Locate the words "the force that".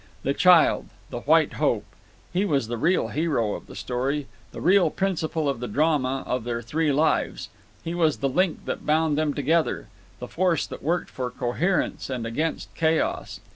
10.17-10.81